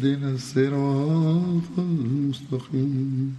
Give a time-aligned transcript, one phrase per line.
[0.00, 3.36] اهدنا الصراط المستقيم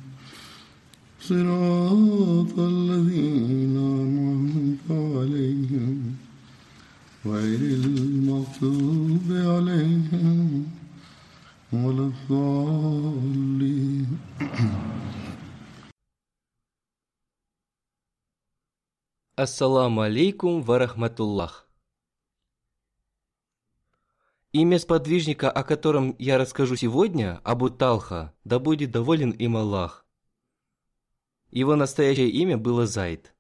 [1.22, 6.16] صراط الذين أنعمت عليهم
[7.26, 10.66] غير المغضوب عليهم
[11.74, 14.08] ولا الضالين
[19.38, 21.68] Ассаламу алейкум варахматуллах.
[24.55, 30.05] Имя сподвижника, о котором я расскажу сегодня, Абу Талха, да будет доволен им Аллах.
[31.51, 33.35] Его настоящее имя было Зайд.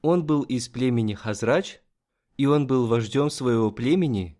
[0.00, 1.82] Он был из племени Хазрач,
[2.38, 4.38] и он был вождем своего племени,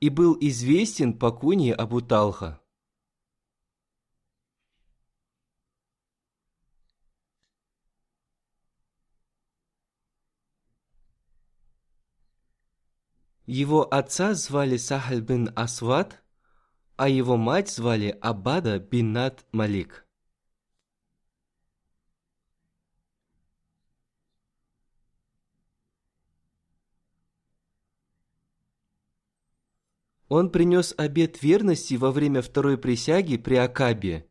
[0.00, 2.60] и был известен по куне Абу Талха.
[13.46, 16.22] Его отца звали Сахаль бин Асват,
[16.96, 20.06] а его мать звали Абада бинат Малик.
[30.28, 34.26] Он принес обет верности во время второй присяги при Акабе,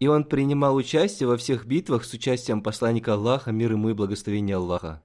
[0.00, 4.56] и он принимал участие во всех битвах с участием посланника Аллаха, мир ему и благословения
[4.56, 5.04] Аллаха.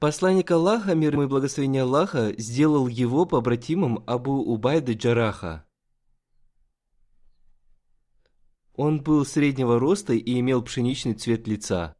[0.00, 5.66] Посланник Аллаха, мир ему и благословение Аллаха, сделал его побратимом Абу Убайды Джараха.
[8.74, 11.94] Он был среднего роста и имел пшеничный цвет лица.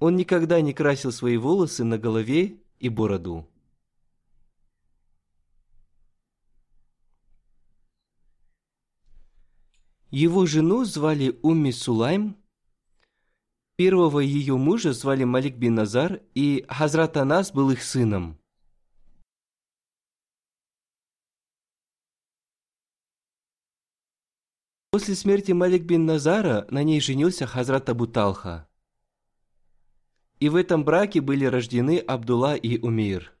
[0.00, 3.48] Он никогда не красил свои волосы на голове и бороду.
[10.10, 12.36] Его жену звали Умми Сулайм,
[13.76, 18.38] Первого ее мужа звали Малик бин Назар, и Хазрат Анас был их сыном.
[24.92, 28.68] После смерти Малик бин Назара на ней женился Хазрат Абу Талха.
[30.38, 33.36] И в этом браке были рождены Абдулла и Умир.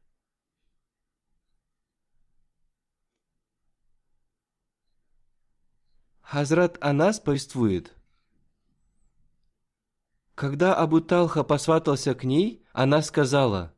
[6.22, 7.94] Хазрат Анас повествует–
[10.34, 13.72] когда Абу Талха посватался к ней, она сказала,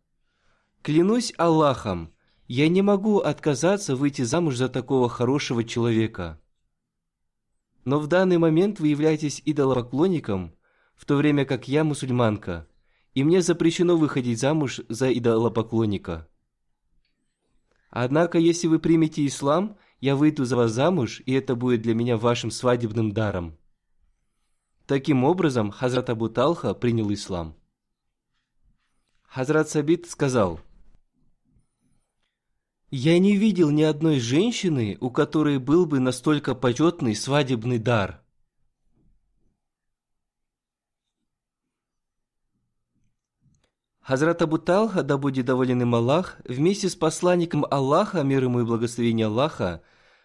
[0.83, 2.13] «Клянусь Аллахом,
[2.47, 6.41] я не могу отказаться выйти замуж за такого хорошего человека.
[7.85, 10.55] Но в данный момент вы являетесь идолопоклонником,
[10.95, 12.67] в то время как я мусульманка,
[13.13, 16.29] и мне запрещено выходить замуж за идолопоклонника.
[17.91, 22.17] Однако, если вы примете ислам, я выйду за вас замуж, и это будет для меня
[22.17, 23.59] вашим свадебным даром».
[24.87, 27.57] Таким образом, Хазрат Абу Талха принял ислам.
[29.23, 30.61] Хазрат Сабит сказал,
[32.93, 38.23] «Я не видел ни одной женщины, у которой был бы настолько почетный свадебный дар».
[44.03, 48.65] Хазрат Абу Талха, да будет доволен им Аллах, вместе с посланником Аллаха, мир ему и
[48.65, 49.83] благословение Аллаха,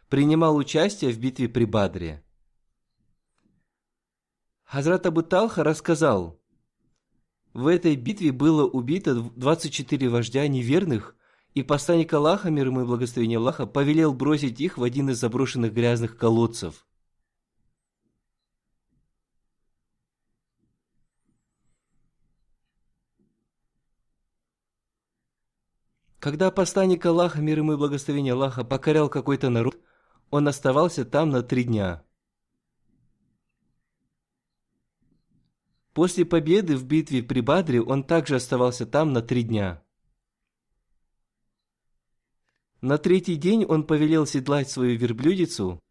[0.07, 2.23] принимал участие в битве при Бадре–
[4.71, 6.39] Хазрат Абу Талха рассказал,
[7.53, 11.13] в этой битве было убито 24 вождя неверных,
[11.53, 15.73] и посланник Аллаха, мир ему и благословение Аллаха, повелел бросить их в один из заброшенных
[15.73, 16.87] грязных колодцев.
[26.19, 29.77] Когда посланник Аллаха, мир ему и благословение Аллаха, покорял какой-то народ,
[30.29, 32.05] он оставался там на три дня–
[35.93, 39.83] После победы в битве при Бадре он также оставался там на три дня.
[42.79, 45.81] На третий день он повелел седлать свою верблюдицу.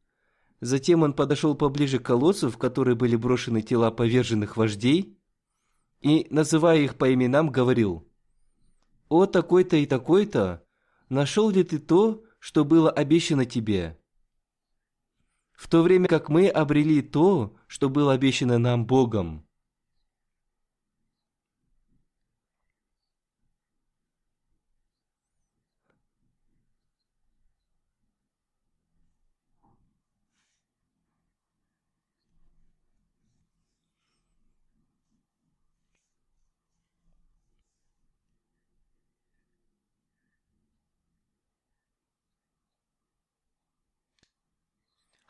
[0.60, 5.18] Затем он подошел поближе к колодцу, в который были брошены тела поверженных вождей,
[6.00, 8.08] и, называя их по именам, говорил,
[9.08, 10.64] «О, такой-то и такой-то,
[11.10, 13.98] нашел ли ты то, что было обещано тебе?»
[15.52, 19.46] В то время как мы обрели то, что было обещано нам Богом.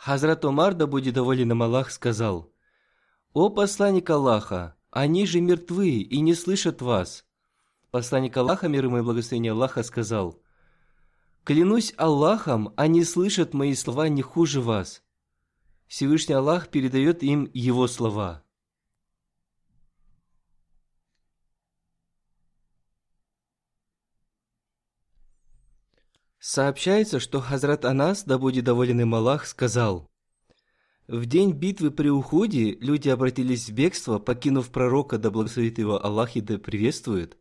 [0.03, 2.51] Хазрат Умар, да будет доволен им Аллах, сказал,
[3.35, 7.27] «О посланник Аллаха, они же мертвы и не слышат вас».
[7.91, 10.41] Посланник Аллаха, мир ему и благословение Аллаха, сказал,
[11.45, 15.03] «Клянусь Аллахом, они слышат мои слова не хуже вас».
[15.87, 18.43] Всевышний Аллах передает им его слова.
[26.41, 30.11] Сообщается, что Хазрат Анас, да будет доволен им Аллах, сказал,
[31.07, 36.37] «В день битвы при уходе люди обратились в бегство, покинув пророка, да благословит его Аллах
[36.37, 37.37] и да приветствует,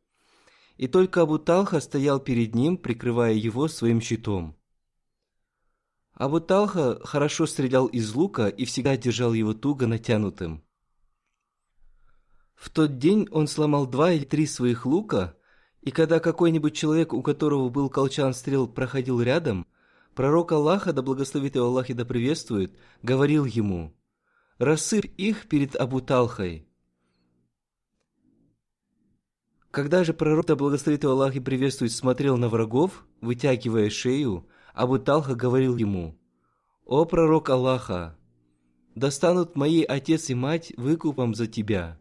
[0.76, 4.58] и только Абу Талха стоял перед ним, прикрывая его своим щитом.
[6.12, 10.62] Абу Талха хорошо стрелял из лука и всегда держал его туго натянутым.
[12.54, 15.38] В тот день он сломал два или три своих лука–
[15.82, 19.66] и когда какой-нибудь человек, у которого был колчан стрел, проходил рядом,
[20.14, 23.94] пророк Аллаха, да благословит его Аллах и да приветствует, говорил ему,
[24.58, 26.68] «Рассыпь их перед Абу Талхой».
[29.72, 35.00] Когда же пророк, да благословит его Аллах и приветствует, смотрел на врагов, вытягивая шею, Абу
[35.00, 36.18] Талха говорил ему,
[36.86, 38.18] «О пророк Аллаха,
[38.96, 42.00] достанут мои отец и мать выкупом за тебя».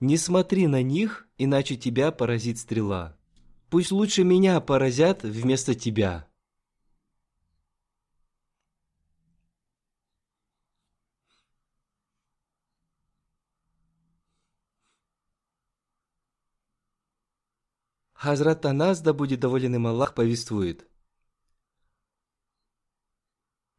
[0.00, 3.16] Не смотри на них, иначе тебя поразит стрела.
[3.68, 6.28] Пусть лучше меня поразят вместо тебя.
[18.12, 20.88] Хазрат Анас, да будет доволен им Аллах, повествует.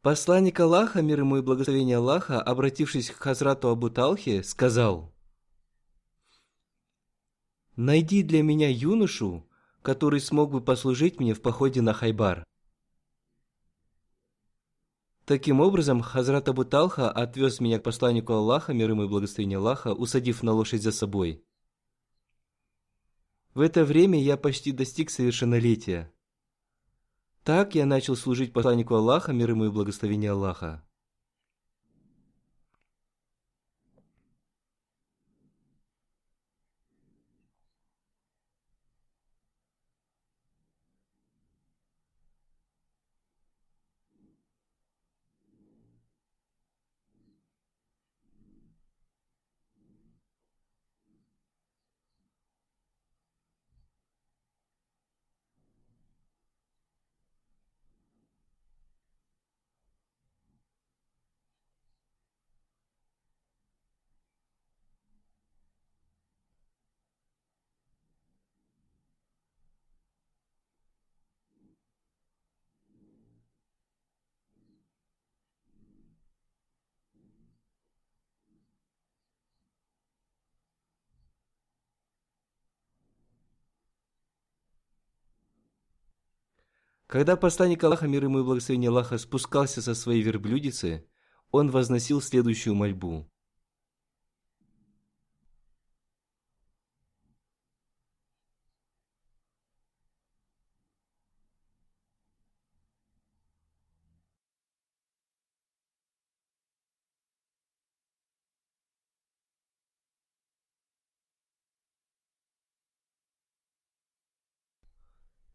[0.01, 5.13] Посланник Аллаха, мир ему и благословение Аллаха, обратившись к Хазрату Абу Талхе, сказал–
[7.81, 9.47] Найди для меня юношу,
[9.81, 12.43] который смог бы послужить мне в походе на Хайбар.
[15.23, 19.93] Таким образом, Хазрат Абу Талха отвез меня к посланнику Аллаха, мир ему и благословение Аллаха,
[19.93, 21.41] усадив на лошадь за собой.
[23.53, 26.11] В это время я почти достиг совершеннолетия.
[27.45, 30.83] Так я начал служить посланнику Аллаха, мир ему и благословение Аллаха.
[87.09, 91.09] Когда посланник Аллаха, мир ему и благословение Аллаха, спускался со своей верблюдицы,
[91.49, 93.27] он возносил следующую мольбу.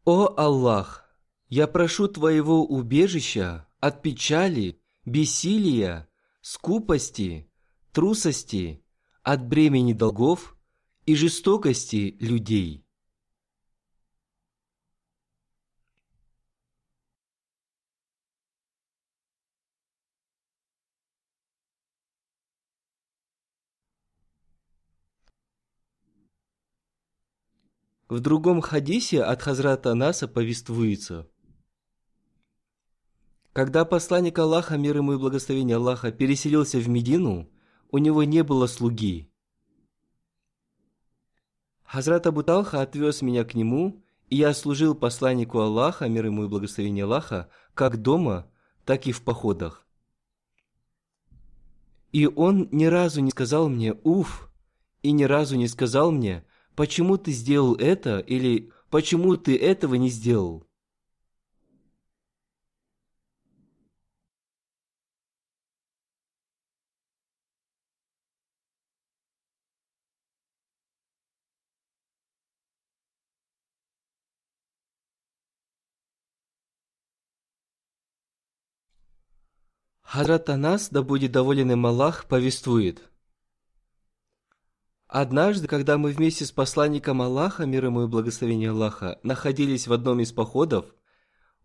[0.03, 1.04] О Аллах!
[1.49, 6.09] Я прошу Твоего убежища от печали, бессилия,
[6.41, 7.51] скупости,
[7.91, 8.83] трусости,
[9.21, 10.57] от бремени долгов
[11.05, 12.85] и жестокости людей.
[28.07, 31.27] В другом хадисе от Хазрата Анаса повествуется.
[33.55, 37.49] Когда посланник Аллаха, мир ему и благословение Аллаха, переселился в Медину,
[37.89, 39.31] у него не было слуги.
[41.85, 46.47] Хазрат Абу Талха отвез меня к нему, и я служил посланнику Аллаха, мир ему и
[46.49, 48.51] благословение Аллаха, как дома,
[48.83, 49.87] так и в походах.
[52.11, 54.51] И он ни разу не сказал мне «Уф!»
[55.01, 56.43] и ни разу не сказал мне
[56.75, 60.64] «Почему ты сделал это?» или «Почему ты этого не сделал?»
[80.15, 83.01] Хазрат Анас, да будет доволен им Аллах, повествует.
[85.07, 90.21] Однажды, когда мы вместе с посланником Аллаха, мир ему и благословение Аллаха, находились в одном
[90.21, 90.85] из походов,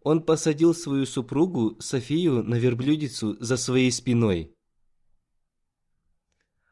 [0.00, 4.57] он посадил свою супругу Софию на верблюдицу за своей спиной.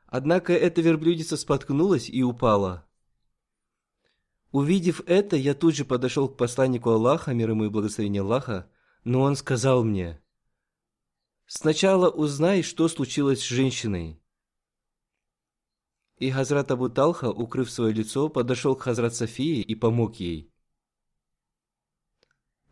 [0.08, 2.88] Однако эта верблюдица споткнулась и упала.
[4.50, 8.68] Увидев это, я тут же подошел к посланнику Аллаха, мир ему и благословение Аллаха,
[9.04, 10.20] но он сказал мне–
[11.50, 14.20] Сначала узнай, что случилось с женщиной.
[16.18, 20.52] И Хазрат Абу Талха, укрыв свое лицо, подошел к Хазрат Софии и помог ей.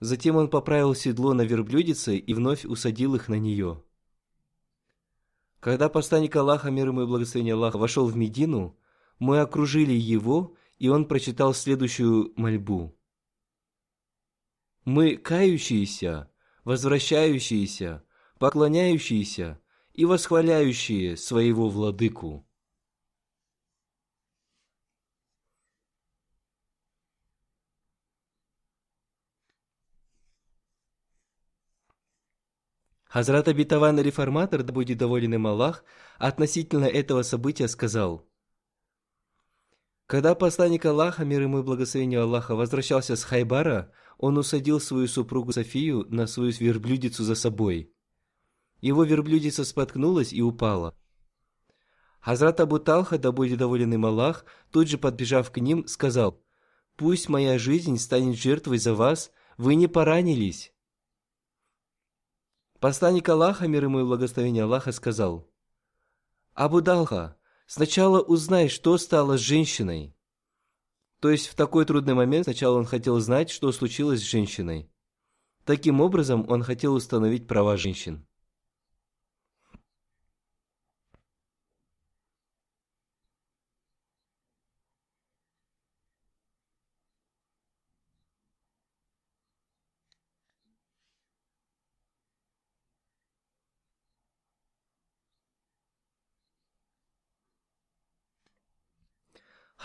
[0.01, 3.83] Затем он поправил седло на верблюдице и вновь усадил их на нее.
[5.59, 8.79] Когда посланник Аллаха, мир ему и благословение Аллаха, вошел в Медину,
[9.19, 12.95] мы окружили его, и он прочитал следующую мольбу.
[14.85, 16.31] «Мы кающиеся,
[16.65, 18.06] возвращающиеся,
[18.39, 19.61] поклоняющиеся
[19.93, 22.47] и восхваляющие своего владыку.
[33.05, 35.85] Хазрат Абитаван Реформатор, да будет доволен им Аллах,
[36.19, 38.29] относительно этого события сказал,
[40.07, 45.53] «Когда посланник Аллаха, мир ему и благословение Аллаха, возвращался с Хайбара, он усадил свою супругу
[45.53, 47.96] Софию на свою верблюдицу за собой.
[48.87, 50.97] Его верблюдица споткнулась и упала.
[52.21, 56.41] Хазрат Абу Талха, да будет доволен им Аллах, тут же подбежав к ним, сказал,
[56.95, 60.73] «Пусть моя жизнь станет жертвой за вас, вы не поранились».
[62.79, 65.51] Посланник Аллаха, мир ему и благословение Аллаха, сказал,
[66.55, 70.15] «Абу Далха, сначала узнай, что стало с женщиной».
[71.19, 74.89] То есть в такой трудный момент сначала он хотел знать, что случилось с женщиной.
[75.65, 78.25] Таким образом, он хотел установить права женщин.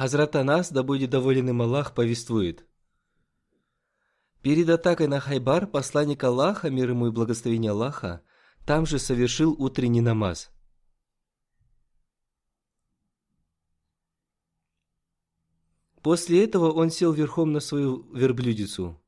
[0.01, 2.65] Хазрат Анас, да будет доволен им Аллах, повествует.
[4.41, 8.23] Перед атакой на Хайбар посланник Аллаха, мир ему и благословение Аллаха,
[8.65, 10.49] там же совершил утренний намаз.
[16.01, 18.99] После этого он сел верхом на свою верблюдицу.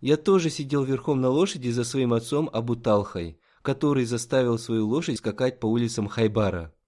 [0.00, 5.16] Я тоже сидел верхом на лошади за своим отцом Абу Талхой, который заставил свою лошадь
[5.16, 6.74] скакать по улицам Хайбара–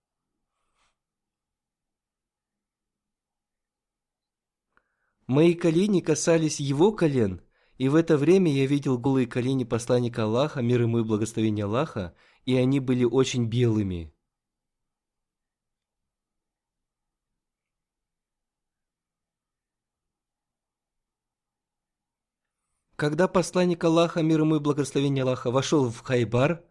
[5.33, 7.41] Мои колени касались его колен,
[7.79, 12.15] и в это время я видел голые колени посланника Аллаха, мир ему и благословение Аллаха,
[12.45, 14.13] и они были очень белыми.
[22.97, 26.63] Когда посланник Аллаха, мир ему и благословение Аллаха, вошел в Хайбар,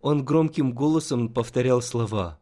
[0.00, 2.40] он громким голосом повторял слова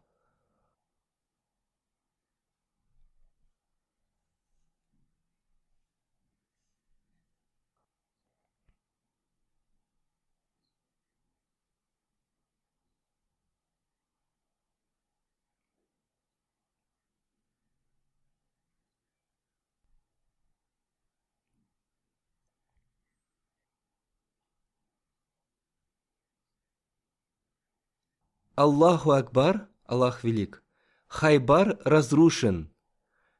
[28.61, 30.61] Аллаху Акбар, Аллах Велик,
[31.07, 32.71] Хайбар разрушен.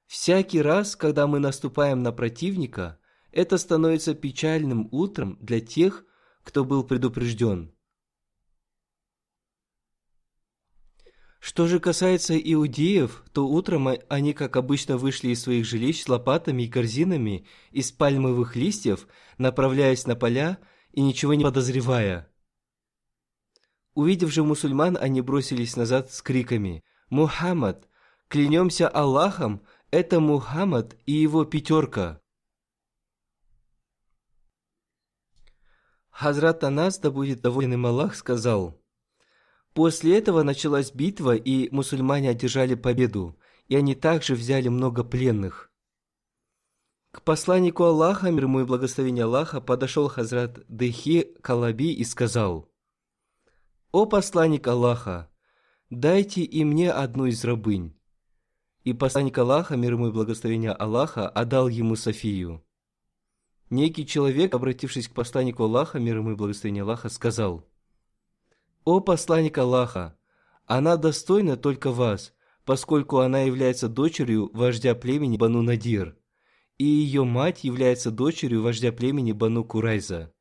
[0.07, 2.97] Всякий раз, когда мы наступаем на противника,
[3.31, 6.05] это становится печальным утром для тех,
[6.41, 7.71] кто был предупрежден.
[11.39, 16.63] Что же касается иудеев, то утром они, как обычно, вышли из своих жилищ с лопатами
[16.63, 20.57] и корзинами из пальмовых листьев, направляясь на поля
[20.93, 22.30] и ничего не подозревая.
[23.93, 27.88] Увидев же мусульман, они бросились назад с криками «Мухаммад!
[28.27, 32.21] Клянемся Аллахом, это Мухаммад и его пятерка!»
[36.10, 38.77] Хазрат Анас, да будет доволен им Аллах, сказал–
[39.74, 43.38] После этого началась битва, и мусульмане одержали победу,
[43.69, 45.71] и они также взяли много пленных.
[47.12, 52.69] К посланнику Аллаха, мир ему и благословение Аллаха, подошел Хазрат Дехи Калаби и сказал,
[53.91, 55.29] «О посланник Аллаха,
[55.89, 57.98] дайте и мне одну из рабынь».
[58.83, 62.63] И посланник Аллаха, мир ему и благословение Аллаха, отдал ему Софию.
[63.69, 67.65] Некий человек, обратившись к посланнику Аллаха, мир ему и благословение Аллаха, сказал–
[68.83, 70.17] «О посланник Аллаха!
[70.65, 72.33] Она достойна только вас,
[72.65, 76.17] поскольку она является дочерью вождя племени Бану Надир,
[76.79, 80.33] и ее мать является дочерью вождя племени Бану Курайза».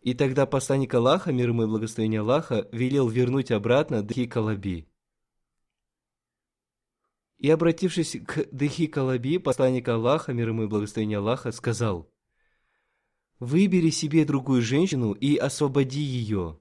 [0.00, 4.88] И тогда посланник Аллаха, мир ему и благословение Аллаха, велел вернуть обратно Дхи Калаби.
[7.38, 12.10] И обратившись к Дхи Калаби, посланник Аллаха, мир ему и благословение Аллаха, сказал,
[13.38, 16.60] «Выбери себе другую женщину и освободи ее»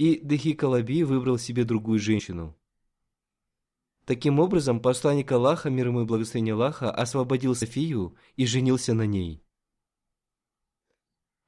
[0.00, 2.56] и Дехи Калаби выбрал себе другую женщину.
[4.06, 9.44] Таким образом, посланник Аллаха, мир ему и благословение Аллаха, освободил Софию и женился на ней.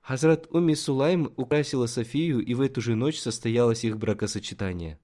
[0.03, 4.99] Хазрат Уми Сулайм украсила Софию, и в эту же ночь состоялось их бракосочетание.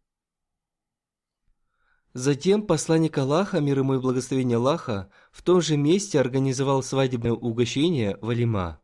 [2.15, 8.19] Затем посланник Аллаха, мир ему и благословение Аллаха, в том же месте организовал свадебное угощение
[8.21, 8.81] Валима.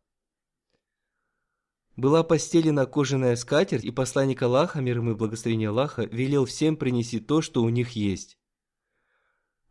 [1.97, 7.19] Была постелена кожаная скатерть, и посланник Аллаха, мир ему и благословение Аллаха, велел всем принести
[7.19, 8.39] то, что у них есть.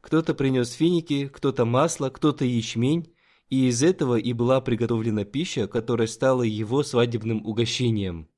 [0.01, 3.12] Кто-то принес финики, кто-то масло, кто-то ячмень,
[3.49, 8.29] и из этого и была приготовлена пища, которая стала его свадебным угощением.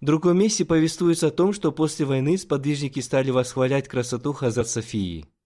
[0.00, 5.26] В другом месте повествуется о том, что после войны сподвижники стали восхвалять красоту Хазрат Софии–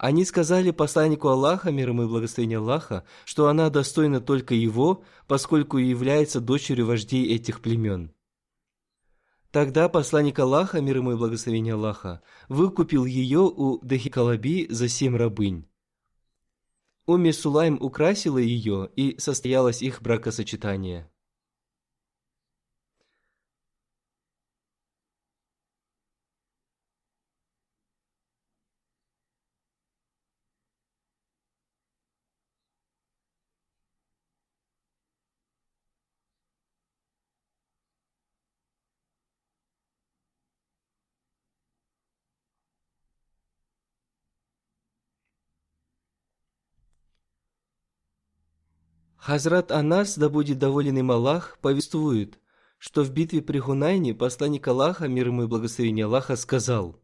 [0.00, 5.76] они сказали посланнику Аллаха, мир ему и благословение Аллаха, что она достойна только его, поскольку
[5.76, 8.10] является дочерью вождей этих племен.
[9.50, 15.68] Тогда посланник Аллаха, мир ему и благословение Аллаха, выкупил ее у Дахикалаби за семь рабынь.
[17.06, 21.10] Уми Сулайм украсила ее, и состоялось их бракосочетание.
[49.30, 52.40] Хазрат Анас, да будет доволен им Аллах, повествует,
[52.78, 57.00] что в битве при Хунайне посланник Аллаха, мир ему и благословение Аллаха, сказал,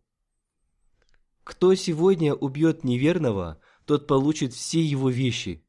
[1.44, 5.64] «Кто сегодня убьет неверного, тот получит все его вещи».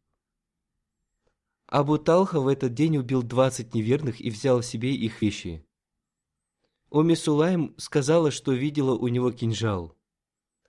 [1.67, 5.63] Абу Талха в этот день убил двадцать неверных и взял себе их вещи.
[6.89, 9.95] Уми Сулайм сказала, что видела у него кинжал.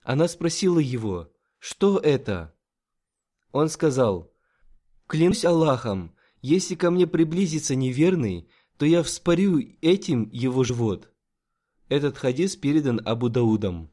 [0.03, 2.53] Она спросила его, что это?
[3.51, 4.31] Он сказал,
[5.09, 11.11] Клянусь Аллахом, если ко мне приблизится неверный, то я вспорю этим его живот.
[11.87, 13.89] Этот хадис передан Абу Даудом.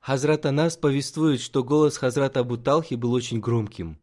[0.00, 3.98] Хазрат Анас повествует, что голос Хазрата Абу Талхи был очень громким.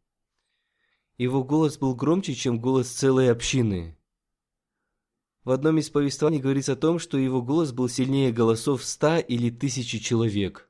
[1.20, 3.96] Его голос был громче, чем голос целой общины.
[5.44, 9.50] В одном из повествований говорится о том, что его голос был сильнее голосов ста или
[9.50, 10.70] тысячи человек.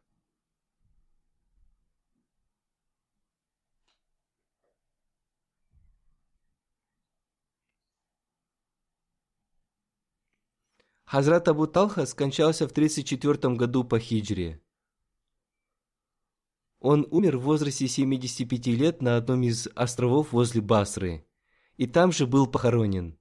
[11.05, 14.59] Хазрат Абу Талха скончался в 34 году по хиджре.
[16.79, 21.27] Он умер в возрасте 75 лет на одном из островов возле Басры,
[21.77, 23.19] и там же был похоронен.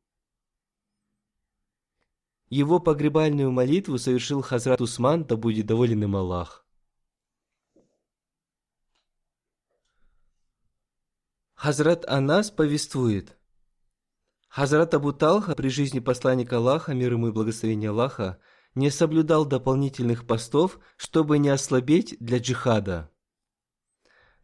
[2.52, 6.66] Его погребальную молитву совершил Хазрат Усман, да будет доволен им Аллах.
[11.54, 13.38] Хазрат Анас повествует.
[14.48, 18.38] Хазрат Абу Талха при жизни посланника Аллаха, мир ему и благословение Аллаха,
[18.74, 23.10] не соблюдал дополнительных постов, чтобы не ослабеть для джихада.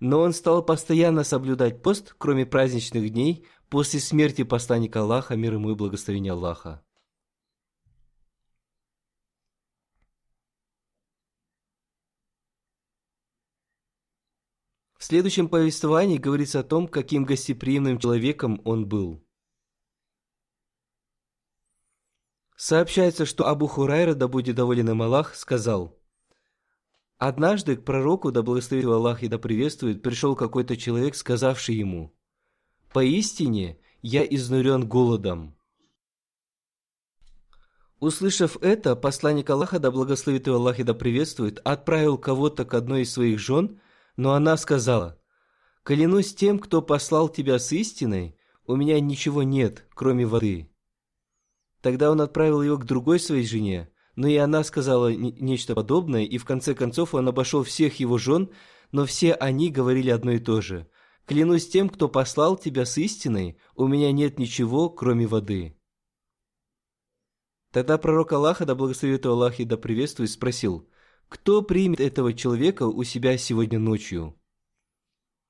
[0.00, 5.72] Но он стал постоянно соблюдать пост, кроме праздничных дней, после смерти посланника Аллаха, мир ему
[5.72, 6.82] и благословения Аллаха.
[15.08, 19.24] Следующем повествовании говорится о том, каким гостеприимным человеком он был.
[22.56, 25.98] Сообщается, что Абу Хурайра, да будет доволен им Аллах, сказал,
[27.16, 32.14] «Однажды к пророку, да благословит Аллах и да приветствует, пришел какой-то человек, сказавший ему,
[32.92, 35.56] «Поистине я изнурен голодом».
[37.98, 43.02] Услышав это, посланник Аллаха, да благословит его Аллах и да приветствует, отправил кого-то к одной
[43.02, 43.80] из своих жен,
[44.18, 45.16] но она сказала,
[45.84, 50.70] «Клянусь тем, кто послал тебя с истиной, у меня ничего нет, кроме воды».
[51.80, 56.36] Тогда он отправил ее к другой своей жене, но и она сказала нечто подобное, и
[56.36, 58.50] в конце концов он обошел всех его жен,
[58.90, 60.88] но все они говорили одно и то же.
[61.24, 65.78] «Клянусь тем, кто послал тебя с истиной, у меня нет ничего, кроме воды».
[67.70, 70.88] Тогда пророк Аллаха, да благословит Аллах и да приветствует, спросил,
[71.28, 74.34] «Кто примет этого человека у себя сегодня ночью?»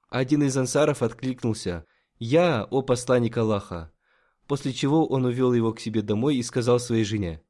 [0.09, 1.85] Один из ансаров откликнулся,
[2.19, 3.93] «Я, о посланник Аллаха»
[4.49, 7.43] после чего он увел его к себе домой и сказал своей жене,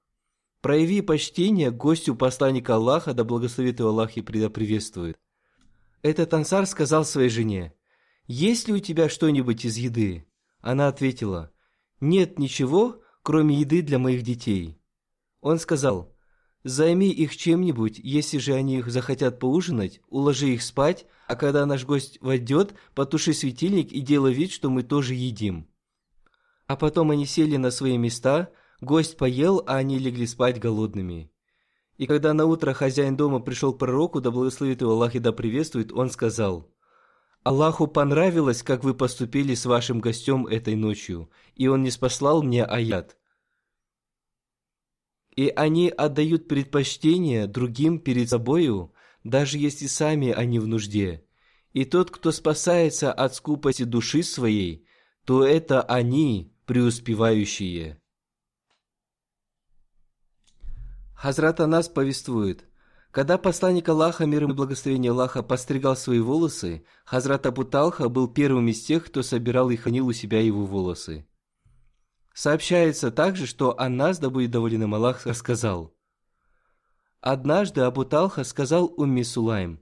[0.61, 5.17] «Прояви почтение гостю посланника Аллаха, да благословит его Аллах и предоприветствует».
[6.03, 7.73] Этот ансар сказал своей жене,
[8.27, 10.27] «Есть ли у тебя что-нибудь из еды?»
[10.61, 11.53] Она ответила,
[12.01, 14.81] «Нет ничего, кроме еды для моих детей».
[15.41, 16.12] Он сказал,
[16.68, 21.87] «Займи их чем-нибудь, если же они их захотят поужинать, уложи их спать, а когда наш
[21.87, 25.66] гость войдет, потуши светильник и делай вид, что мы тоже едим».
[26.66, 28.50] А потом они сели на свои места,
[28.83, 31.33] гость поел, а они легли спать голодными.
[31.96, 35.33] И когда на утро хозяин дома пришел к пророку, да благословит его Аллах и да
[35.33, 36.70] приветствует, он сказал,
[37.44, 42.62] «Аллаху понравилось, как вы поступили с вашим гостем этой ночью, и он не спаслал мне
[42.62, 43.17] аят».
[45.38, 51.24] И они отдают предпочтение другим перед собою, даже если сами они в нужде.
[51.72, 54.85] И тот, кто спасается от скупости души своей,
[55.24, 58.03] то это они, преуспевающие.
[61.14, 62.64] Хазрат Анас повествует,
[63.12, 68.66] когда посланник Аллаха, мир и благословение Аллаха, постригал свои волосы, Хазрат Абу Талха был первым
[68.66, 71.28] из тех, кто собирал и хранил у себя его волосы.
[72.38, 75.92] Сообщается также, что Анас, да будет доволен Аллах, рассказал.
[77.20, 79.81] Однажды Абу Талха сказал Умми Сулайм,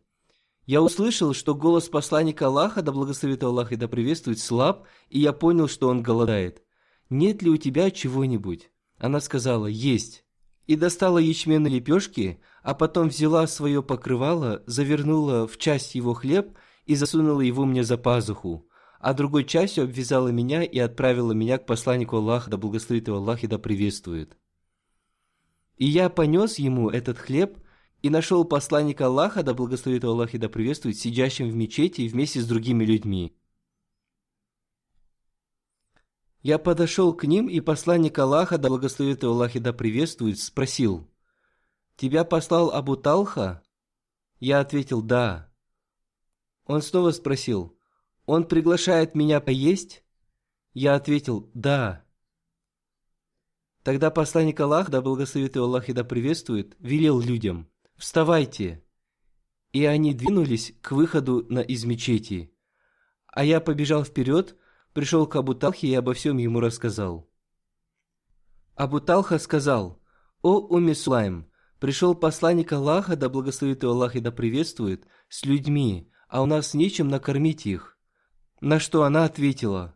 [0.64, 5.34] я услышал, что голос посланника Аллаха, да благословит Аллах и да приветствует, слаб, и я
[5.34, 6.62] понял, что он голодает
[7.10, 10.24] нет ли у тебя чего-нибудь?» Она сказала, «Есть».
[10.66, 16.96] И достала ячменные лепешки, а потом взяла свое покрывало, завернула в часть его хлеб и
[16.96, 18.68] засунула его мне за пазуху,
[19.06, 23.44] а другой частью обвязала меня и отправила меня к посланнику Аллаха, да благословит его Аллах
[23.44, 24.36] и да приветствует.
[25.76, 27.56] И я понес ему этот хлеб
[28.02, 32.40] и нашел посланника Аллаха, да благословит его Аллах и да приветствует, сидящим в мечети вместе
[32.40, 33.32] с другими людьми.
[36.42, 41.08] Я подошел к ним, и посланник Аллаха, да благословит его Аллах и да приветствует, спросил,
[41.94, 43.62] «Тебя послал Абу Талха?»
[44.40, 45.48] Я ответил, «Да».
[46.64, 47.75] Он снова спросил,
[48.26, 50.04] «Он приглашает меня поесть?»
[50.74, 52.04] Я ответил, «Да».
[53.82, 58.84] Тогда посланник Аллаха, да благословит его Аллах и да приветствует, велел людям, «Вставайте!»
[59.72, 62.52] И они двинулись к выходу на из мечети.
[63.28, 64.56] А я побежал вперед,
[64.92, 67.30] пришел к Абу Талхе и обо всем ему рассказал.
[68.74, 70.02] Абу Талха сказал,
[70.42, 76.10] «О Уми Сулайм, пришел посланник Аллаха, да благословит его Аллах и да приветствует, с людьми,
[76.28, 77.95] а у нас нечем накормить их».
[78.60, 79.94] На что она ответила,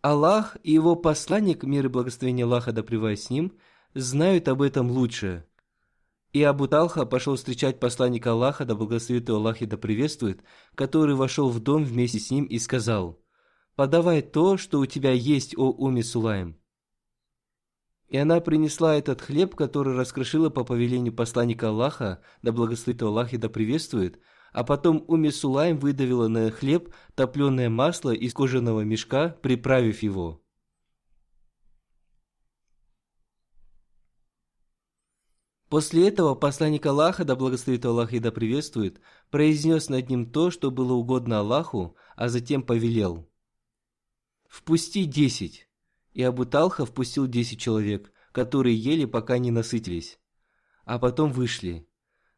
[0.00, 3.58] «Аллах и его посланник, мир и благословение Аллаха да с ним,
[3.94, 5.46] знают об этом лучше».
[6.32, 10.42] И Абу Талха пошел встречать посланника Аллаха, да благословит его Аллах и да приветствует,
[10.74, 13.20] который вошел в дом вместе с ним и сказал–
[13.80, 16.58] подавай то, что у тебя есть, о Уми Сулайм».
[18.08, 23.38] И она принесла этот хлеб, который раскрошила по повелению посланника Аллаха, да благословит Аллах и
[23.38, 24.20] да приветствует,
[24.52, 30.42] а потом Уми Сулайм выдавила на хлеб топленое масло из кожаного мешка, приправив его.
[35.68, 40.70] После этого посланник Аллаха, да благословит Аллах и да приветствует, произнес над ним то, что
[40.70, 43.26] было угодно Аллаху, а затем повелел–
[44.50, 45.68] «Впусти десять!»
[46.12, 50.18] И Абу Талха впустил десять человек, которые ели, пока не насытились.
[50.84, 51.88] А потом вышли.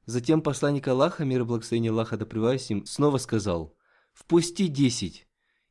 [0.05, 3.77] Затем посланник Аллаха, мир и благословение Аллаха да с ним, снова сказал,
[4.13, 5.29] «Впусти десять».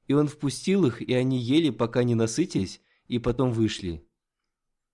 [0.08, 4.06] И он впустил их, и они ели, пока не насытились, и потом вышли.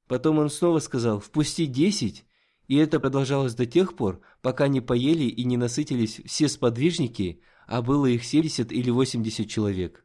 [0.07, 2.25] Потом он снова сказал «Впусти десять»,
[2.67, 7.81] и это продолжалось до тех пор, пока не поели и не насытились все сподвижники, а
[7.81, 10.03] было их семьдесят или восемьдесят человек.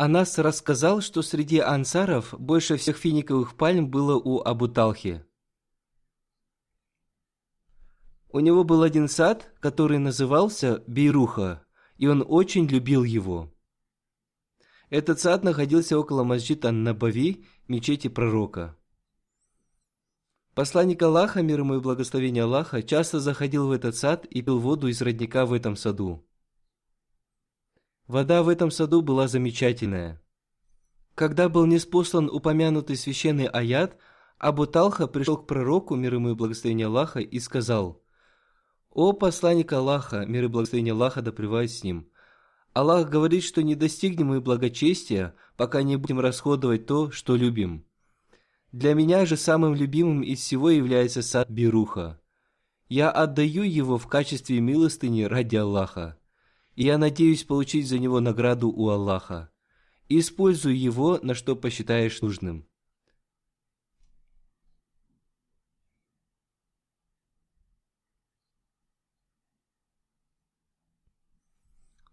[0.00, 5.24] Анас рассказал, что среди ансаров больше всех финиковых пальм было у Абу Талхи.
[8.30, 13.52] У него был один сад, который назывался Бейруха, и он очень любил его.
[14.88, 18.76] Этот сад находился около масджида Набави, мечети пророка.
[20.54, 24.86] Посланник Аллаха, мир ему и благословение Аллаха, часто заходил в этот сад и пил воду
[24.86, 26.24] из родника в этом саду.
[28.08, 30.18] Вода в этом саду была замечательная.
[31.14, 33.98] Когда был неспослан упомянутый священный аят,
[34.38, 38.02] Абу Талха пришел к пророку, мир ему и благословение Аллаха, и сказал,
[38.90, 41.32] «О посланник Аллаха, мир и благословение Аллаха да
[41.66, 42.08] с ним,
[42.72, 47.84] Аллах говорит, что не достигнем мы благочестия, пока не будем расходовать то, что любим.
[48.72, 52.18] Для меня же самым любимым из всего является сад Бируха.
[52.88, 56.17] Я отдаю его в качестве милостыни ради Аллаха
[56.78, 59.50] и я надеюсь получить за него награду у Аллаха.
[60.08, 62.68] Используй его, на что посчитаешь нужным.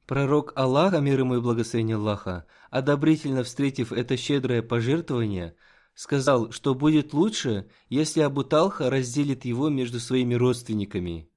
[0.08, 5.56] Пророк Аллаха, мир ему и благословение Аллаха, одобрительно встретив это щедрое пожертвование,
[5.94, 11.30] сказал, что будет лучше, если Абу Талха разделит его между своими родственниками–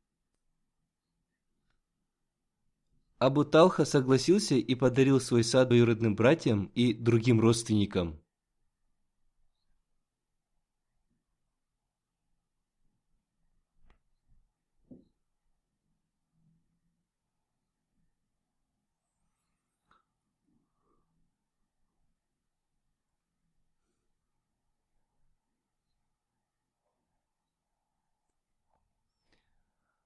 [3.19, 8.21] Абу Талха согласился и подарил свой сад двоюродным братьям и другим родственникам.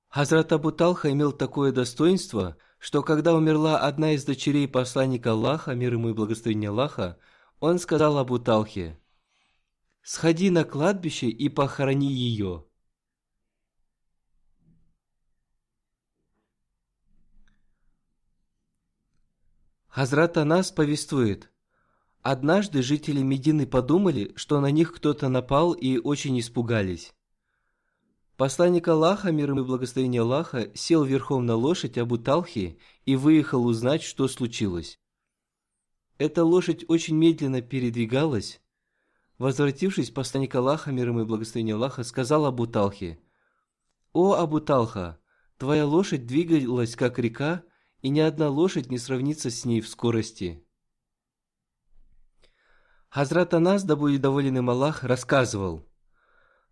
[0.08, 5.92] Хазрат Абу Талха имел такое достоинство, что когда умерла одна из дочерей посланника Аллаха, мир
[5.92, 7.16] ему и благословение Аллаха,
[7.60, 8.98] он сказал Абу Талхе,
[10.02, 12.64] «Сходи на кладбище и похорони ее».
[19.86, 21.52] Хазрат Анас повествует,
[22.22, 27.14] Однажды жители Медины подумали, что на них кто-то напал и очень испугались.
[28.42, 34.02] Посланник Аллаха, мир и благословение Аллаха, сел верхом на лошадь Абу Талхи и выехал узнать,
[34.02, 34.98] что случилось.
[36.18, 38.60] Эта лошадь очень медленно передвигалась.
[39.38, 43.20] Возвратившись, посланник Аллаха, мир и благословение Аллаха, сказал Абу Талхи,
[44.12, 45.20] «О, Абу Талха,
[45.56, 47.62] твоя лошадь двигалась, как река,
[48.00, 50.66] и ни одна лошадь не сравнится с ней в скорости».
[53.08, 55.86] Хазрат Анас, да будет доволен им Аллах, рассказывал–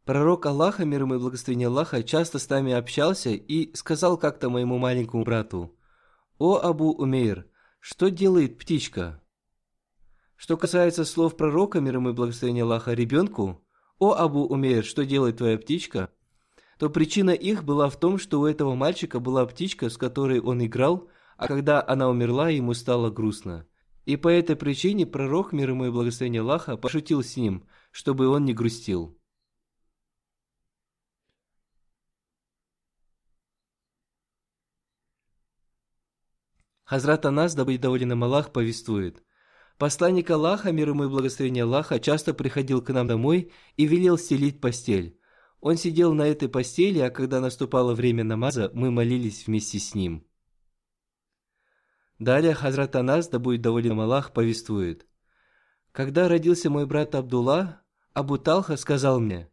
[0.04, 4.78] Пророк Аллаха, мир ему и благословение Аллаха, часто с нами общался и сказал как-то моему
[4.78, 5.76] маленькому брату,
[6.38, 7.46] «О Абу Умейр,
[7.80, 9.22] что делает птичка?»
[10.36, 13.62] Что касается слов пророка, мир ему и благословение Аллаха, ребенку,
[13.98, 16.10] «О Абу Умейр, что делает твоя птичка?»
[16.80, 20.64] то причина их была в том, что у этого мальчика была птичка, с которой он
[20.64, 23.66] играл, а когда она умерла, ему стало грустно.
[24.06, 28.46] И по этой причине пророк, мир ему и благословение Аллаха, пошутил с ним, чтобы он
[28.46, 29.19] не грустил.
[36.90, 39.22] Хазрат Анас, да будет доволен им Аллах, повествует.
[39.78, 44.60] Посланник Аллаха, мир ему и благословение Аллаха, часто приходил к нам домой и велел стелить
[44.60, 45.16] постель.
[45.60, 50.26] Он сидел на этой постели, а когда наступало время намаза, мы молились вместе с ним.
[52.18, 55.06] Далее Хазрат Анас, да будет доволен им Аллах, повествует.
[55.92, 57.82] Когда родился мой брат Абдулла,
[58.14, 59.48] Абу Талха сказал мне,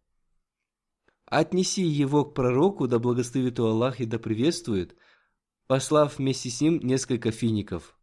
[1.28, 4.96] «Отнеси его к пророку, да благословит Аллах и да приветствует,
[5.68, 7.98] послав вместе с ним несколько фиников.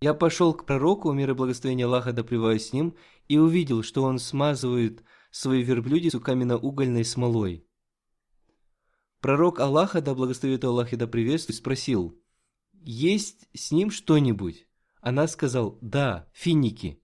[0.00, 2.96] Я пошел к пророку, мир и благословение Аллаха да с ним,
[3.28, 7.66] и увидел, что он смазывает свои верблюдицу каменно-угольной смолой.
[9.20, 12.20] Пророк Аллаха, да благословит Аллах и да приветствует, спросил,
[12.72, 14.66] «Есть с ним что-нибудь?»
[15.00, 17.00] Она сказал, «Да, финики».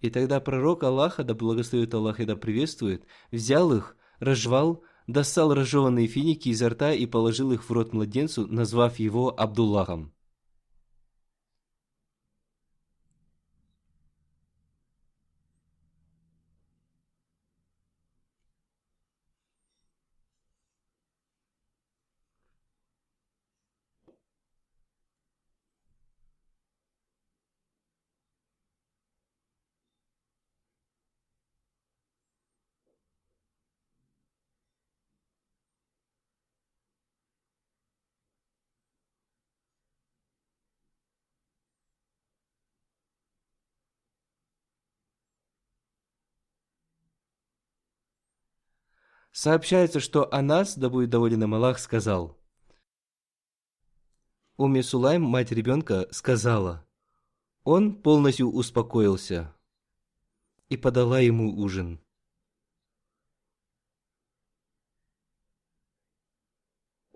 [0.00, 6.06] И тогда пророк Аллаха, да благословит Аллах и да приветствует, взял их, разжевал, достал разжеванные
[6.06, 10.12] финики изо рта и положил их в рот младенцу, назвав его Абдуллахом.
[49.38, 52.36] Сообщается, что Анас, да будет доволен им Аллах, сказал.
[54.56, 56.84] Уми Сулайм, мать ребенка, сказала.
[57.62, 59.54] Он полностью успокоился
[60.68, 62.00] и подала ему ужин.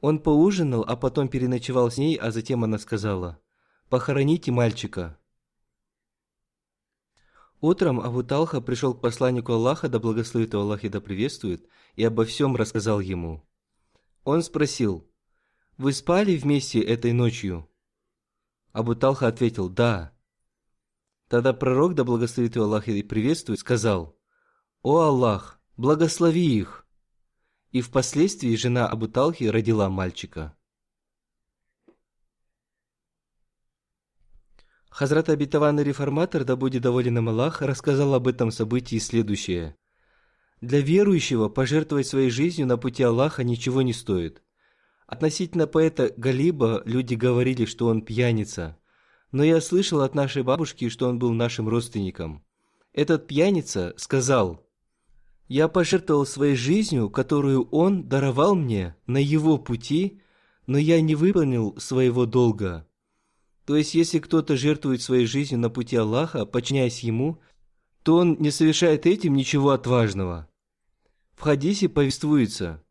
[0.00, 3.42] Он поужинал, а потом переночевал с ней, а затем она сказала,
[3.88, 5.18] «Похороните мальчика».
[7.62, 12.02] Утром Абу Талха пришел к посланнику Аллаха, да благословит его Аллах и да приветствует, и
[12.02, 13.48] обо всем рассказал ему.
[14.24, 15.08] Он спросил,
[15.78, 17.70] «Вы спали вместе этой ночью?»
[18.72, 20.12] Абу Талха ответил, «Да».
[21.28, 24.18] Тогда пророк, да благословит его Аллах и приветствует, сказал,
[24.82, 26.84] «О Аллах, благослови их!»
[27.70, 30.56] И впоследствии жена Абу Талхи родила мальчика.
[34.92, 39.74] Хазрат обетованный реформатор, да будет доволен им Аллах, рассказал об этом событии следующее.
[40.60, 44.42] Для верующего пожертвовать своей жизнью на пути Аллаха ничего не стоит.
[45.06, 48.76] Относительно поэта Галиба люди говорили, что он пьяница.
[49.30, 52.44] Но я слышал от нашей бабушки, что он был нашим родственником.
[52.92, 54.62] Этот пьяница сказал,
[55.48, 60.20] «Я пожертвовал своей жизнью, которую он даровал мне на его пути,
[60.66, 62.86] но я не выполнил своего долга».
[63.64, 67.40] То есть, если кто-то жертвует своей жизнью на пути Аллаха, подчиняясь Ему,
[68.02, 70.48] то он не совершает этим ничего отважного.
[71.34, 72.82] В хадисе повествуется,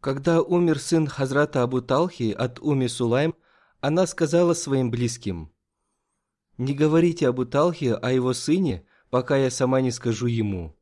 [0.00, 3.34] когда умер сын Хазрата Абу Талхи от Уми Сулайм,
[3.80, 5.52] она сказала своим близким,
[6.58, 10.76] «Не говорите Абу Талхи о его сыне, пока я сама не скажу ему».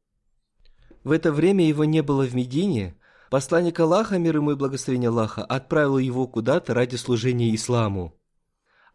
[1.03, 2.99] В это время его не было в Медине,
[3.31, 8.20] посланник Аллаха, мир ему и благословение Аллаха, отправил его куда-то ради служения исламу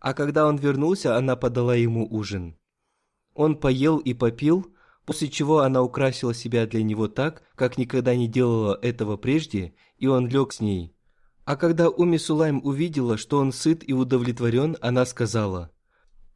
[0.05, 2.59] а когда он вернулся, она подала ему ужин.
[3.33, 4.67] Он поел и попил,
[5.03, 10.05] после чего она украсила себя для него так, как никогда не делала этого прежде, и
[10.05, 10.95] он лег с ней.
[11.43, 15.71] А когда Уми Сулайм увидела, что он сыт и удовлетворен, она сказала,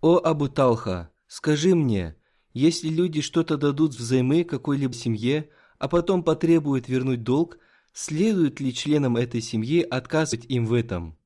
[0.02, 2.16] «О Абу Талха, скажи мне,
[2.54, 7.60] если люди что-то дадут взаймы какой-либо семье, а потом потребуют вернуть долг,
[7.94, 11.20] следует ли членам этой семьи отказывать им в этом?»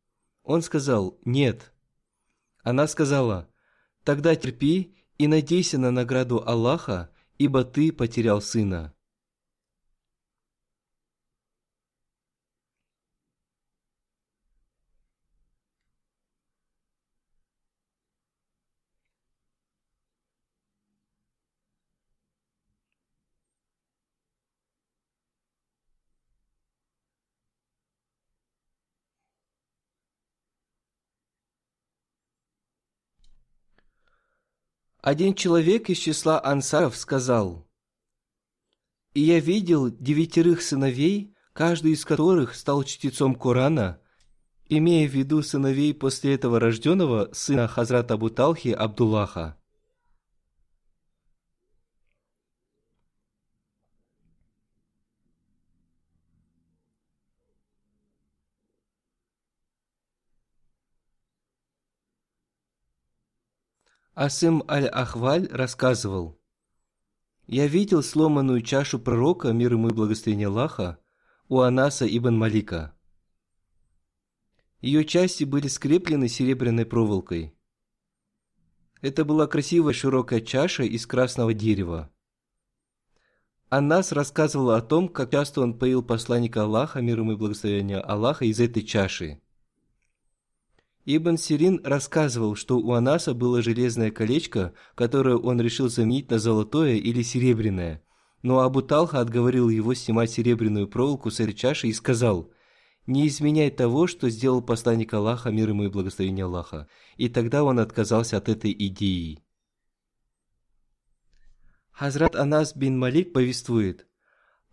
[0.43, 1.72] Он сказал, «Нет».
[2.63, 3.49] Она сказала,
[4.03, 8.93] «Тогда терпи и надейся на награду Аллаха, ибо ты потерял сына».
[35.03, 37.67] Один человек из числа ансаров сказал,
[39.13, 43.99] «И я видел девятерых сыновей, каждый из которых стал чтецом Корана,
[44.69, 49.57] имея в виду сыновей после этого рожденного сына Хазрата Абуталхи Абдуллаха.
[64.15, 66.39] Асым аль-Ахваль рассказывал,
[67.47, 70.99] «Я видел сломанную чашу пророка, мир ему и благословение Аллаха,
[71.49, 72.93] у Анаса ибн Малика.
[74.81, 77.55] Ее части были скреплены серебряной проволокой.
[79.01, 82.11] Это была красивая широкая чаша из красного дерева.
[83.69, 88.45] Анас рассказывал о том, как часто он поил посланника Аллаха, мир ему и благословение Аллаха,
[88.45, 89.41] из этой чаши.
[91.05, 96.95] Ибн Сирин рассказывал, что у Анаса было железное колечко, которое он решил заменить на золотое
[96.95, 98.01] или серебряное.
[98.41, 102.51] Но Абу Талха отговорил его снимать серебряную проволоку с чаши и сказал,
[103.05, 106.87] «Не изменяй того, что сделал посланник Аллаха, мир ему и благословение Аллаха».
[107.17, 109.43] И тогда он отказался от этой идеи.
[111.91, 114.07] Хазрат Анас бин Малик повествует,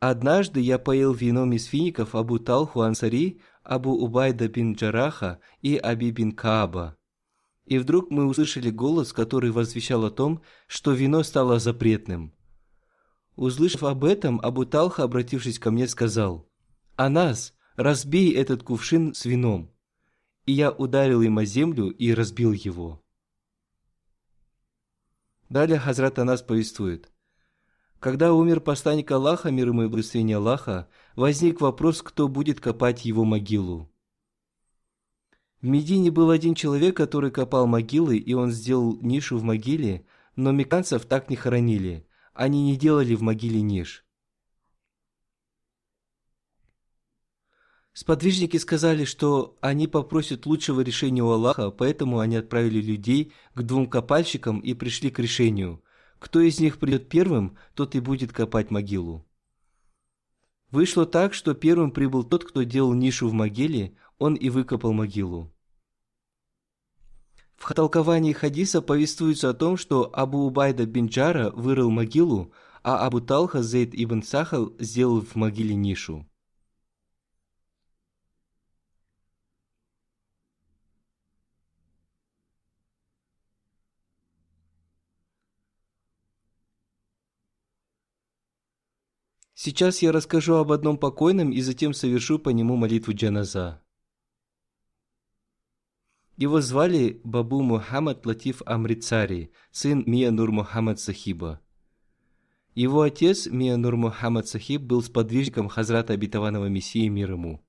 [0.00, 6.10] Однажды я поел вином из фиников Абу Талху Ансари, Абу Убайда бин Джараха и Аби
[6.10, 6.96] бин Кааба.
[7.66, 12.34] И вдруг мы услышали голос, который возвещал о том, что вино стало запретным.
[13.36, 16.50] Услышав об этом, Абу Талха, обратившись ко мне, сказал,
[16.96, 19.72] «Анас, разбей этот кувшин с вином».
[20.46, 23.04] И я ударил им о землю и разбил его.
[25.48, 27.12] Далее Хазрат Анас повествует.
[28.00, 33.24] Когда умер посланник Аллаха, мир ему и благословение Аллаха, возник вопрос, кто будет копать его
[33.24, 33.90] могилу.
[35.60, 40.52] В Медине был один человек, который копал могилы, и он сделал нишу в могиле, но
[40.52, 42.06] меканцев так не хоронили.
[42.32, 44.06] Они не делали в могиле ниш.
[47.92, 53.86] Сподвижники сказали, что они попросят лучшего решения у Аллаха, поэтому они отправили людей к двум
[53.90, 55.82] копальщикам и пришли к решению.
[56.18, 59.26] Кто из них придет первым, тот и будет копать могилу.
[60.70, 65.52] Вышло так, что первым прибыл тот, кто делал нишу в могиле, он и выкопал могилу.
[67.56, 72.52] В толковании хадиса повествуется о том, что Абу Убайда бин Джара вырыл могилу,
[72.82, 76.26] а Абу Талха Зейд ибн Сахал сделал в могиле нишу.
[89.62, 93.82] Сейчас я расскажу об одном покойном и затем совершу по нему молитву джаназа.
[96.38, 101.60] Его звали Бабу Мухаммад Латиф Амрицари, сын Мия Нур Мухаммад Сахиба.
[102.74, 107.62] Его отец Мия Нур Мухаммад Сахиб был сподвижником Хазрата Обетованного Мессии мир ему.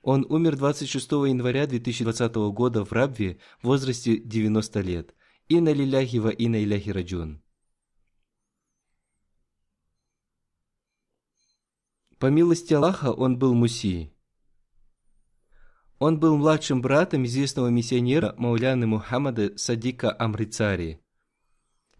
[0.00, 5.14] Он умер 26 января 2020 года в Рабве в возрасте 90 лет.
[5.46, 7.42] Инна лиляхи ва инна иляхи раджун.
[12.20, 14.12] По милости Аллаха он был муси.
[15.98, 21.00] Он был младшим братом известного миссионера Мауляны Мухаммада Садика Амрицари.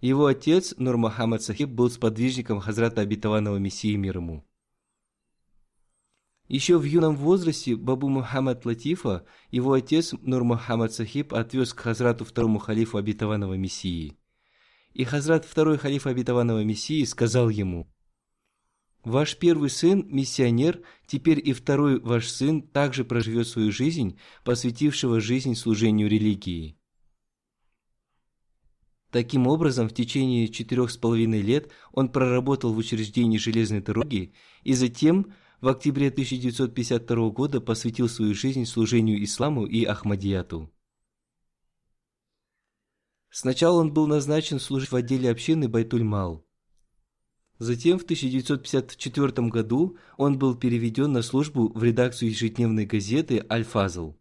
[0.03, 4.47] Его отец Нур Мухаммад Сахиб был сподвижником Хазрата Обетованного Мессии мир ему.
[6.49, 12.27] Еще в юном возрасте Бабу Мухаммад Латифа, его отец Нур Мухаммад Сахиб отвез к Хазрату
[12.27, 14.19] второму халифу Обетованного Мессии.
[14.93, 17.91] И Хазрат второй халиф Обетованного Мессии сказал ему–
[19.05, 25.55] Ваш первый сын– миссионер, теперь и второй ваш сын также проживет свою жизнь, посвятившего жизнь
[25.55, 26.77] служению религии.
[29.11, 34.75] Таким образом, в течение четырех с половиной лет он проработал в учреждении железной дороги и
[34.75, 40.71] затем в октябре 1952 года посвятил свою жизнь служению исламу и Ахмадияту.
[43.31, 46.45] Сначала он был назначен служить в отделе общины Байтуль-Мал–
[47.61, 54.15] Затем в 1954 году он был переведен на службу в редакцию ежедневной газеты «Аль-Фазл».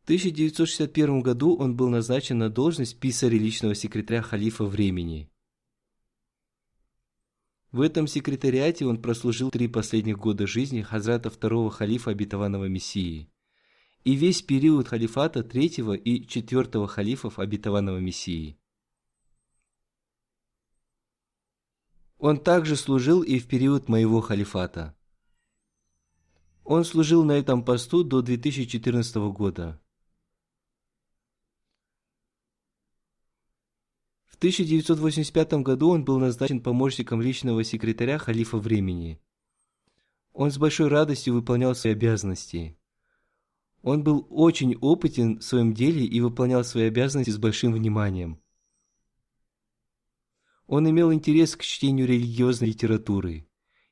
[0.00, 5.30] В 1961 году он был назначен на должность писаря личного секретаря халифа времени.
[7.70, 13.30] В этом секретариате он прослужил три последних года жизни Хазрата второго халифа обетованного Мессии
[14.04, 18.58] и весь период халифата третьего и четвертого халифов обетованного Мессии–
[22.22, 24.94] Он также служил и в период моего халифата.
[26.62, 29.80] Он служил на этом посту до 2014 года.
[34.26, 39.20] В 1985 году он был назначен помощником личного секретаря халифа времени.
[40.32, 42.78] Он с большой радостью выполнял свои обязанности.
[43.82, 48.41] Он был очень опытен в своем деле и выполнял свои обязанности с большим вниманием.
[50.66, 53.48] Он имел интерес к чтению религиозной литературы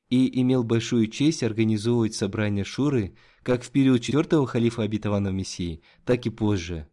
[0.09, 6.25] и имел большую честь организовывать собрания Шуры как в период четвертого халифа обетованного Мессии, так
[6.25, 6.87] и позже.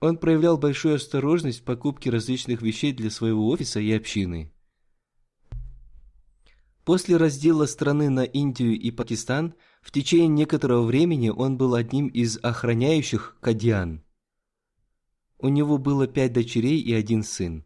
[0.00, 4.52] Он проявлял большую осторожность в покупке различных вещей для своего офиса и общины.
[6.84, 12.38] После раздела страны на Индию и Пакистан в течение некоторого времени он был одним из
[12.42, 14.02] охраняющих Кадьян–
[15.42, 17.64] у него было пять дочерей и один сын.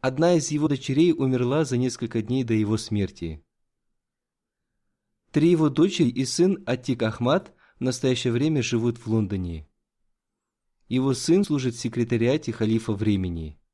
[0.00, 3.44] Одна из его дочерей умерла за несколько дней до его смерти.
[5.30, 9.68] Три его дочери и сын Атик Ахмад в настоящее время живут в Лондоне.
[10.88, 13.58] Его сын служит в секретариате халифа времени–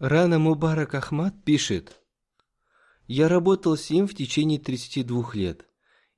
[0.00, 2.00] Рана Мубарак Ахмад пишет,
[3.08, 5.66] «Я работал с ним в течение 32 лет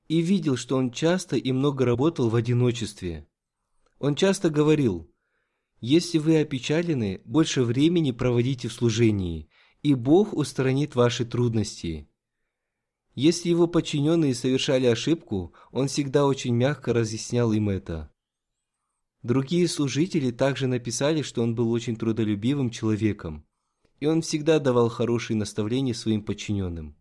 [0.07, 3.27] и видел, что он часто и много работал в одиночестве.
[3.97, 5.11] Он часто говорил,
[5.79, 9.49] «Если вы опечалены, больше времени проводите в служении,
[9.81, 12.07] и Бог устранит ваши трудности».
[13.15, 18.13] Если его подчиненные совершали ошибку, он всегда очень мягко разъяснял им это.
[19.23, 23.47] Другие служители также написали, что он был очень трудолюбивым человеком,
[24.01, 26.97] и он всегда давал хорошие наставления своим подчиненным.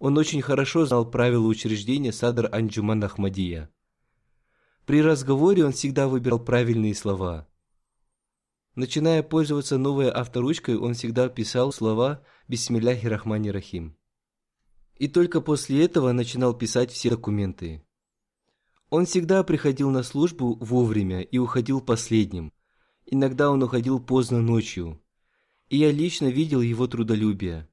[0.00, 3.70] Он очень хорошо знал правила учреждения Садр Анджуман Ахмадия.
[4.86, 7.46] При разговоре он всегда выбирал правильные слова.
[8.74, 13.96] Начиная пользоваться новой авторучкой, он всегда писал слова «Бисмилляхи Рахмани Рахим»
[15.00, 17.82] и только после этого начинал писать все документы.
[18.90, 22.52] Он всегда приходил на службу вовремя и уходил последним.
[23.06, 24.99] Иногда он уходил поздно ночью.
[25.70, 27.68] И я лично видел его трудолюбие.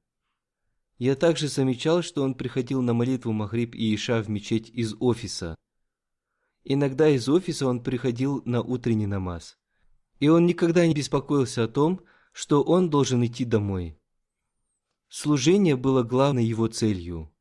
[0.98, 5.56] Я также замечал, что он приходил на молитву Махриб и Иша в мечеть из офиса.
[6.62, 9.58] Иногда из офиса он приходил на утренний намаз.
[10.20, 12.00] И он никогда не беспокоился о том,
[12.32, 14.00] что он должен идти домой.
[15.08, 17.34] Служение было главной его целью.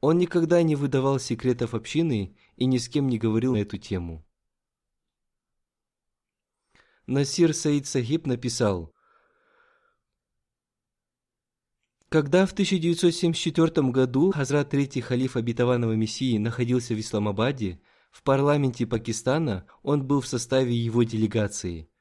[0.00, 4.26] Он никогда не выдавал секретов общины и ни с кем не говорил на эту тему.
[7.06, 8.94] Насир Саид Сахиб написал,
[12.10, 17.80] Когда в 1974 году Хазрат Третий Халиф Обетованного Мессии находился в Исламабаде,
[18.10, 21.88] в парламенте Пакистана он был в составе его делегации–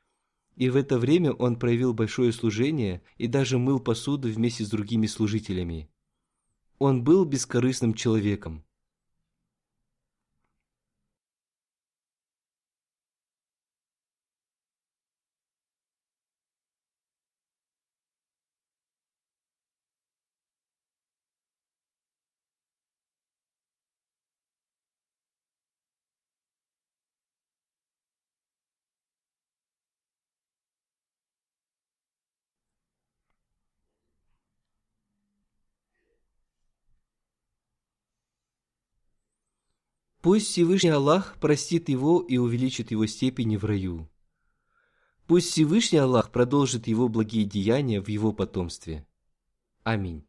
[0.60, 5.08] и в это время он проявил большое служение и даже мыл посуду вместе с другими
[5.08, 5.90] служителями.
[6.80, 8.66] Он был бескорыстным человеком.
[40.22, 44.10] Пусть Всевышний Аллах простит его и увеличит его степени в раю.
[45.28, 49.08] Пусть Всевышний Аллах продолжит его благие деяния в его потомстве.
[49.84, 50.29] Аминь.